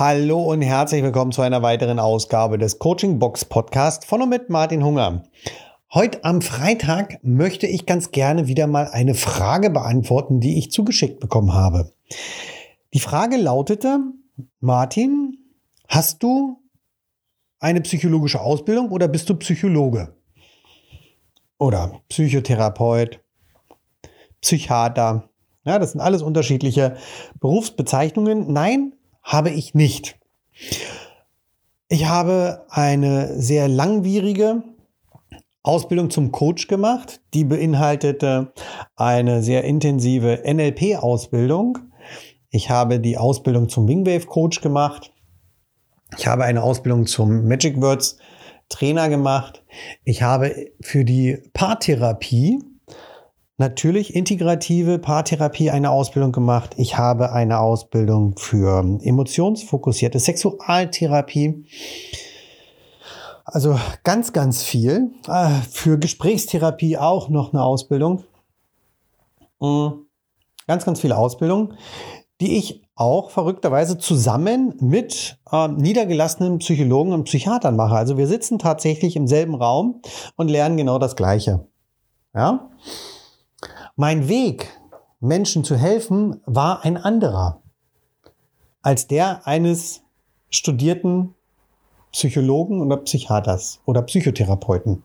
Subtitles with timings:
[0.00, 4.48] Hallo und herzlich willkommen zu einer weiteren Ausgabe des Coaching Box Podcast von und mit
[4.48, 5.24] Martin Hunger.
[5.92, 11.20] Heute am Freitag möchte ich ganz gerne wieder mal eine Frage beantworten, die ich zugeschickt
[11.20, 11.92] bekommen habe.
[12.94, 13.98] Die Frage lautete,
[14.60, 15.36] Martin,
[15.86, 16.62] hast du
[17.58, 20.16] eine psychologische Ausbildung oder bist du Psychologe?
[21.58, 23.20] Oder Psychotherapeut,
[24.40, 25.28] Psychiater?
[25.66, 26.96] Ja, das sind alles unterschiedliche
[27.38, 28.50] Berufsbezeichnungen.
[28.50, 30.18] Nein, habe ich nicht.
[31.88, 34.62] Ich habe eine sehr langwierige
[35.62, 37.20] Ausbildung zum Coach gemacht.
[37.34, 38.52] Die beinhaltete
[38.96, 41.78] eine sehr intensive NLP-Ausbildung.
[42.50, 45.12] Ich habe die Ausbildung zum Wingwave Coach gemacht.
[46.16, 48.18] Ich habe eine Ausbildung zum Magic Words
[48.68, 49.64] Trainer gemacht.
[50.04, 52.60] Ich habe für die Paartherapie
[53.60, 56.74] natürlich integrative Paartherapie eine Ausbildung gemacht.
[56.78, 61.66] Ich habe eine Ausbildung für emotionsfokussierte Sexualtherapie.
[63.44, 65.12] Also ganz, ganz viel.
[65.28, 68.24] Äh, für Gesprächstherapie auch noch eine Ausbildung.
[69.60, 70.06] Mhm.
[70.66, 71.74] Ganz, ganz viele Ausbildungen,
[72.40, 77.96] die ich auch verrückterweise zusammen mit äh, niedergelassenen Psychologen und Psychiatern mache.
[77.96, 80.00] Also wir sitzen tatsächlich im selben Raum
[80.36, 81.66] und lernen genau das Gleiche.
[82.34, 82.70] Ja?
[84.00, 84.80] Mein Weg,
[85.20, 87.60] Menschen zu helfen, war ein anderer
[88.80, 90.00] als der eines
[90.48, 91.34] studierten
[92.10, 95.02] Psychologen oder Psychiaters oder Psychotherapeuten.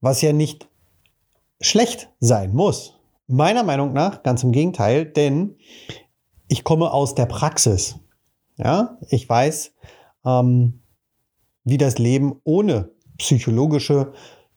[0.00, 0.68] Was ja nicht
[1.60, 3.00] schlecht sein muss.
[3.26, 5.56] Meiner Meinung nach ganz im Gegenteil, denn
[6.46, 7.98] ich komme aus der Praxis.
[8.58, 9.74] Ja, ich weiß,
[10.24, 10.84] ähm,
[11.64, 14.12] wie das Leben ohne psychologische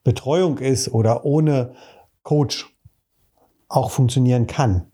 [0.08, 1.76] Betreuung ist oder ohne
[2.24, 2.74] Coach
[3.68, 4.90] auch funktionieren kann.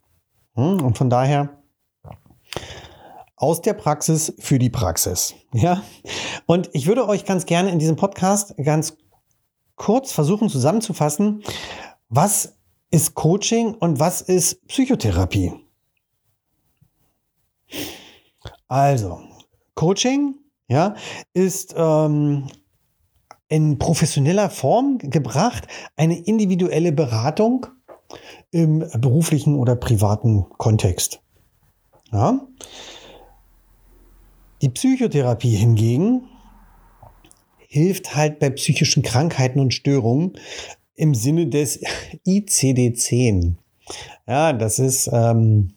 [0.55, 0.81] Hm?
[0.81, 1.61] Und von daher
[3.36, 5.36] aus der Praxis für die Praxis.
[5.53, 5.83] Ja.
[6.47, 8.97] Und ich würde euch ganz gerne in diesem Podcast ganz
[9.75, 11.43] kurz versuchen zusammenzufassen,
[12.10, 12.58] was
[12.89, 15.54] ist Coaching und was ist Psychotherapie?
[18.67, 19.20] Also,
[19.76, 20.95] Coaching ja,
[21.33, 22.48] ist ähm,
[23.53, 27.67] in professioneller Form gebracht, eine individuelle Beratung
[28.49, 31.21] im beruflichen oder privaten Kontext.
[32.11, 32.47] Ja.
[34.63, 36.23] Die Psychotherapie hingegen
[37.59, 40.33] hilft halt bei psychischen Krankheiten und Störungen
[40.95, 41.80] im Sinne des
[42.25, 43.53] ICD-10.
[44.27, 45.73] Ja, das ist ähm,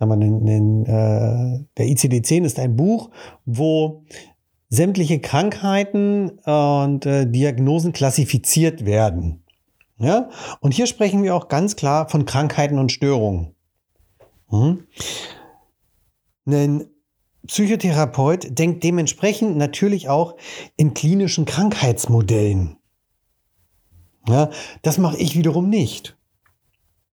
[0.00, 3.08] den, den, äh, der ICD-10 ist ein Buch,
[3.46, 4.04] wo
[4.76, 9.42] sämtliche Krankheiten und äh, Diagnosen klassifiziert werden.
[9.98, 10.28] Ja?
[10.60, 13.54] Und hier sprechen wir auch ganz klar von Krankheiten und Störungen.
[14.48, 14.86] Hm?
[16.46, 16.86] Ein
[17.46, 20.36] Psychotherapeut denkt dementsprechend natürlich auch
[20.76, 22.76] in klinischen Krankheitsmodellen.
[24.28, 24.50] Ja,
[24.82, 26.16] das mache ich wiederum nicht.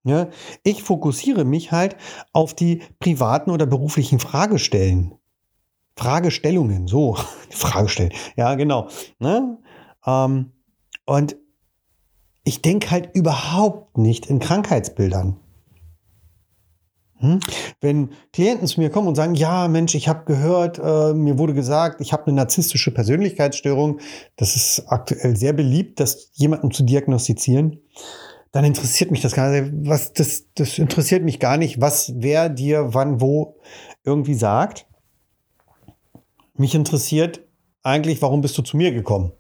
[0.04, 0.28] Ja,
[0.62, 1.96] ich fokussiere mich halt
[2.32, 5.14] auf die privaten oder beruflichen Fragestellen.
[5.96, 7.16] Fragestellungen, so,
[7.50, 8.12] Frage stellen.
[8.36, 8.88] Ja, genau.
[9.18, 9.58] Ne?
[10.06, 10.52] Ähm,
[11.06, 11.36] und
[12.44, 15.36] ich denke halt überhaupt nicht in Krankheitsbildern.
[17.20, 17.38] Hm?
[17.82, 21.52] Wenn Klienten zu mir kommen und sagen, ja, Mensch, ich habe gehört, äh, mir wurde
[21.52, 24.00] gesagt, ich habe eine narzisstische Persönlichkeitsstörung,
[24.36, 27.82] das ist aktuell sehr beliebt, das jemanden zu diagnostizieren,
[28.52, 29.70] dann interessiert mich das gar nicht.
[29.86, 33.58] Was, das, das interessiert mich gar nicht, was wer dir wann wo
[34.02, 34.86] irgendwie sagt.
[36.60, 37.40] Mich interessiert
[37.82, 39.32] eigentlich, warum bist du zu mir gekommen?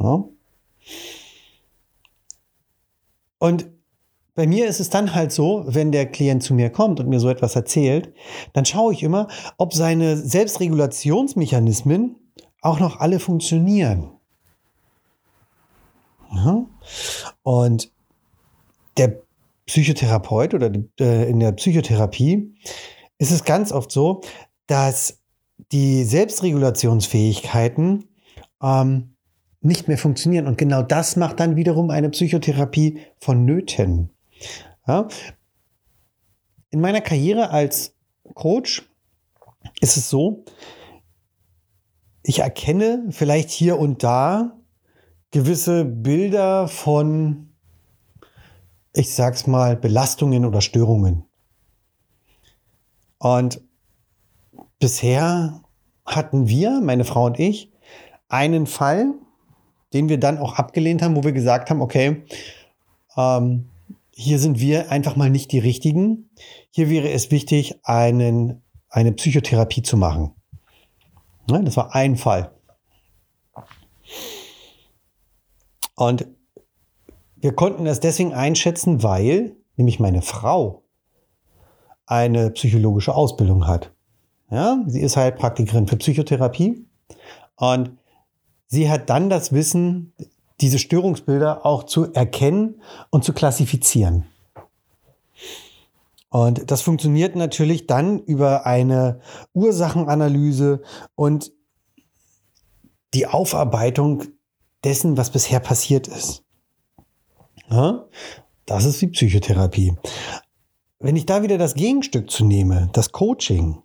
[0.00, 0.24] Ja.
[3.38, 3.68] Und
[4.34, 7.20] bei mir ist es dann halt so, wenn der Klient zu mir kommt und mir
[7.20, 8.12] so etwas erzählt,
[8.54, 12.16] dann schaue ich immer, ob seine Selbstregulationsmechanismen
[12.60, 14.10] auch noch alle funktionieren.
[16.34, 16.66] Ja.
[17.44, 17.92] Und
[18.96, 19.22] der
[19.66, 22.52] Psychotherapeut oder äh, in der Psychotherapie
[23.18, 24.22] ist es ganz oft so,
[24.66, 25.20] dass
[25.72, 28.04] die Selbstregulationsfähigkeiten
[28.62, 29.16] ähm,
[29.60, 30.46] nicht mehr funktionieren.
[30.46, 34.10] Und genau das macht dann wiederum eine Psychotherapie vonnöten.
[34.86, 35.08] Ja?
[36.70, 37.94] In meiner Karriere als
[38.34, 38.88] Coach
[39.80, 40.44] ist es so,
[42.22, 44.58] ich erkenne vielleicht hier und da
[45.30, 47.52] gewisse Bilder von,
[48.92, 51.24] ich sag's mal, Belastungen oder Störungen.
[53.18, 53.60] Und
[54.78, 55.62] bisher
[56.04, 57.72] hatten wir, meine Frau und ich,
[58.28, 59.14] einen Fall,
[59.92, 62.24] den wir dann auch abgelehnt haben, wo wir gesagt haben, okay,
[63.16, 63.70] ähm,
[64.10, 66.30] hier sind wir einfach mal nicht die Richtigen.
[66.70, 70.32] Hier wäre es wichtig, einen, eine Psychotherapie zu machen.
[71.48, 72.52] Ne, das war ein Fall.
[75.94, 76.26] Und
[77.36, 80.82] wir konnten das deswegen einschätzen, weil nämlich meine Frau
[82.06, 83.95] eine psychologische Ausbildung hat.
[84.50, 86.86] Ja, sie ist halt Praktikerin für Psychotherapie
[87.56, 87.92] und
[88.68, 90.12] sie hat dann das Wissen,
[90.60, 94.26] diese Störungsbilder auch zu erkennen und zu klassifizieren.
[96.30, 99.20] Und das funktioniert natürlich dann über eine
[99.54, 100.82] Ursachenanalyse
[101.14, 101.52] und
[103.14, 104.24] die Aufarbeitung
[104.84, 106.44] dessen, was bisher passiert ist.
[107.70, 108.04] Ja,
[108.66, 109.94] das ist die Psychotherapie.
[110.98, 113.82] Wenn ich da wieder das Gegenstück zu nehme, das Coaching,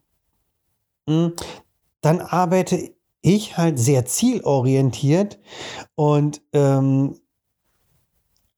[1.05, 5.39] dann arbeite ich halt sehr zielorientiert
[5.95, 7.19] und ähm,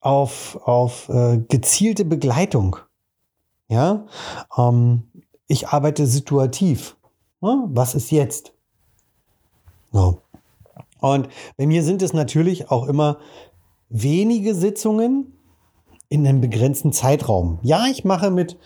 [0.00, 2.76] auf, auf äh, gezielte Begleitung.
[3.68, 4.06] Ja,
[4.56, 5.04] ähm,
[5.48, 6.96] ich arbeite situativ.
[7.40, 8.52] Ja, was ist jetzt?
[9.92, 10.20] So.
[11.00, 13.18] Und bei mir sind es natürlich auch immer
[13.88, 15.38] wenige Sitzungen
[16.08, 17.58] in einem begrenzten Zeitraum.
[17.62, 18.58] Ja, ich mache mit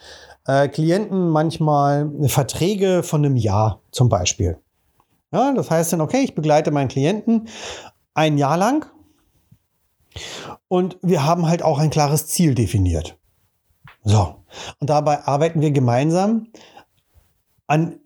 [0.49, 4.59] äh, Klienten manchmal Verträge von einem Jahr zum Beispiel.
[5.31, 7.49] Ja, das heißt dann, okay, ich begleite meinen Klienten
[8.15, 8.87] ein Jahr lang
[10.67, 13.17] und wir haben halt auch ein klares Ziel definiert.
[14.03, 14.35] So,
[14.81, 16.49] und dabei arbeiten wir gemeinsam
[17.67, 18.01] an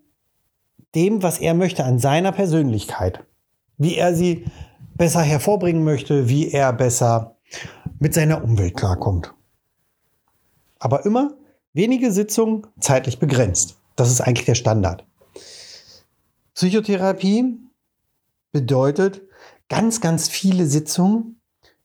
[0.93, 3.25] dem, was er möchte, an seiner Persönlichkeit
[3.77, 4.45] wie er sie
[4.95, 7.35] besser hervorbringen möchte, wie er besser
[7.99, 9.33] mit seiner Umwelt klarkommt.
[10.79, 11.33] Aber immer
[11.73, 13.77] wenige Sitzungen zeitlich begrenzt.
[13.95, 15.05] Das ist eigentlich der Standard.
[16.53, 17.57] Psychotherapie
[18.51, 19.21] bedeutet
[19.69, 21.39] ganz, ganz viele Sitzungen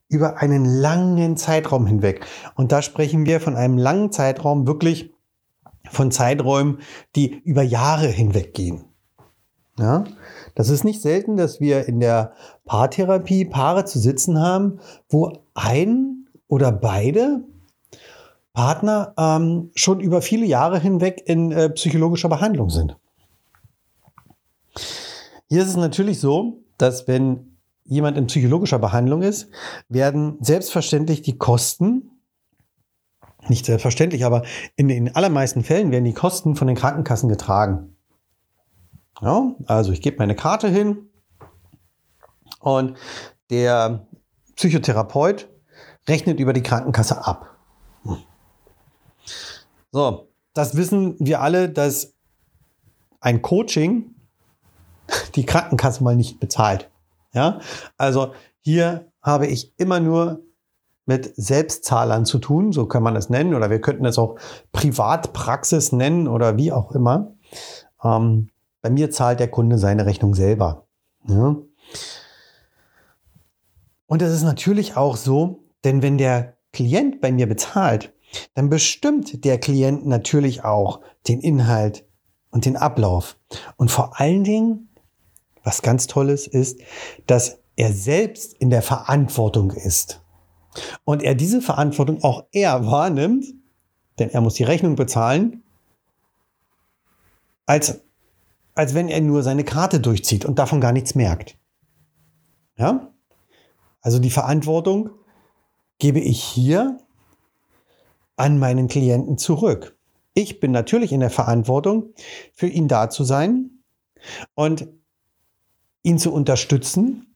[0.09, 2.25] über einen langen Zeitraum hinweg.
[2.55, 5.13] Und da sprechen wir von einem langen Zeitraum wirklich
[5.91, 6.81] von Zeiträumen,
[7.17, 8.85] die über Jahre hinweg gehen.
[9.79, 10.05] Ja?
[10.55, 12.33] Das ist nicht selten, dass wir in der
[12.65, 17.45] Paartherapie Paare zu sitzen haben, wo ein oder beide
[18.59, 22.97] Partner ähm, schon über viele Jahre hinweg in äh, psychologischer Behandlung sind.
[25.49, 29.49] Hier ist es natürlich so, dass wenn jemand in psychologischer Behandlung ist,
[29.89, 32.11] werden selbstverständlich die Kosten,
[33.47, 34.43] nicht selbstverständlich, aber
[34.75, 37.95] in den allermeisten Fällen werden die Kosten von den Krankenkassen getragen.
[39.21, 41.09] Ja, also ich gebe meine Karte hin
[42.59, 42.99] und
[43.51, 44.09] der
[44.57, 45.49] Psychotherapeut
[46.09, 47.48] rechnet über die Krankenkasse ab.
[49.93, 52.15] So, das wissen wir alle, dass
[53.21, 54.15] ein Coaching
[55.35, 56.91] die Krankenkasse mal nicht bezahlt.
[57.33, 57.61] Ja,
[57.97, 60.41] also hier habe ich immer nur
[61.07, 64.37] mit Selbstzahlern zu tun, so kann man es nennen, oder wir könnten es auch
[64.73, 67.33] Privatpraxis nennen oder wie auch immer.
[68.05, 68.51] Ähm,
[68.83, 70.87] bei mir zahlt der Kunde seine Rechnung selber.
[71.27, 71.57] Ja.
[74.07, 78.13] Und das ist natürlich auch so, denn wenn der Klient bei mir bezahlt,
[78.55, 82.05] dann bestimmt der Klient natürlich auch den Inhalt
[82.51, 83.37] und den Ablauf.
[83.77, 84.89] Und vor allen Dingen,
[85.65, 86.81] was ganz Tolles ist,
[87.27, 90.23] dass er selbst in der Verantwortung ist.
[91.05, 93.47] Und er diese Verantwortung auch er wahrnimmt,
[94.19, 95.63] denn er muss die Rechnung bezahlen,
[97.67, 98.01] als
[98.79, 101.59] als wenn er nur seine Karte durchzieht und davon gar nichts merkt.
[102.77, 103.13] Ja?
[104.01, 105.11] Also die Verantwortung
[105.99, 106.99] gebe ich hier
[108.39, 109.97] an meinen Klienten zurück.
[110.35, 112.15] Ich bin natürlich in der Verantwortung,
[112.53, 113.71] für ihn da zu sein
[114.55, 114.89] und
[116.03, 117.35] ihn zu unterstützen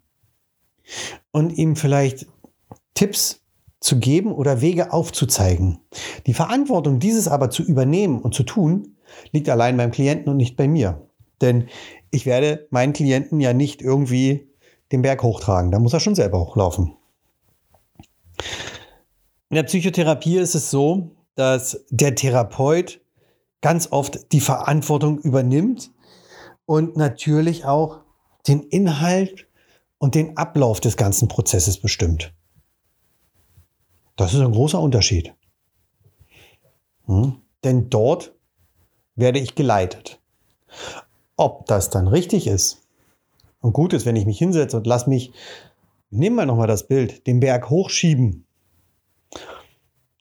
[1.32, 2.26] und ihm vielleicht
[2.94, 3.40] Tipps
[3.80, 5.80] zu geben oder Wege aufzuzeigen.
[6.26, 8.97] Die Verantwortung, dieses aber zu übernehmen und zu tun,
[9.32, 11.09] liegt allein beim Klienten und nicht bei mir.
[11.40, 11.68] Denn
[12.11, 14.49] ich werde meinen Klienten ja nicht irgendwie
[14.92, 15.71] den Berg hochtragen.
[15.71, 16.94] Da muss er schon selber hochlaufen.
[19.52, 23.02] In der Psychotherapie ist es so, dass der Therapeut
[23.61, 25.90] ganz oft die Verantwortung übernimmt
[26.64, 28.00] und natürlich auch
[28.49, 29.47] den Inhalt
[29.99, 32.32] und den Ablauf des ganzen Prozesses bestimmt.
[34.16, 35.35] Das ist ein großer Unterschied.
[37.04, 37.42] Hm?
[37.62, 38.35] Denn dort
[39.16, 40.18] werde ich geleitet.
[41.37, 42.87] Ob das dann richtig ist
[43.61, 45.30] und gut ist, wenn ich mich hinsetze und lass mich,
[46.09, 48.41] nehmen wir nochmal das Bild, den Berg hochschieben.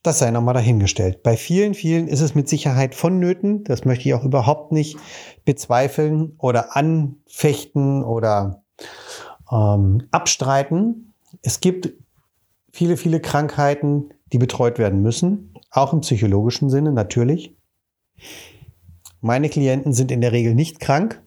[0.03, 1.21] Das sei nochmal dahingestellt.
[1.21, 3.63] Bei vielen, vielen ist es mit Sicherheit vonnöten.
[3.63, 4.97] Das möchte ich auch überhaupt nicht
[5.45, 8.63] bezweifeln oder anfechten oder
[9.51, 11.13] ähm, abstreiten.
[11.43, 11.93] Es gibt
[12.71, 15.53] viele, viele Krankheiten, die betreut werden müssen.
[15.69, 17.55] auch im psychologischen Sinne natürlich.
[19.21, 21.21] Meine Klienten sind in der Regel nicht krank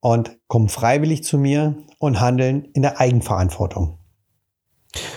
[0.00, 3.99] und kommen freiwillig zu mir und handeln in der Eigenverantwortung.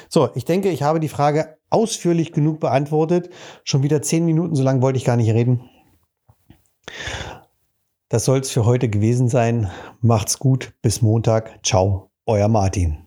[0.10, 3.30] So, ich denke, ich habe die Frage ausführlich genug beantwortet.
[3.64, 5.70] Schon wieder zehn Minuten, so lange wollte ich gar nicht reden.
[8.10, 9.72] Das soll es für heute gewesen sein.
[10.02, 10.74] Macht's gut.
[10.84, 11.66] Bis Montag.
[11.66, 12.12] Ciao.
[12.28, 13.03] Euer Martin.